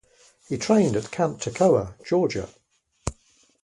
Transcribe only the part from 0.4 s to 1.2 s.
He trained at